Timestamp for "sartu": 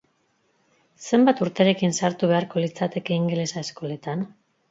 2.01-2.31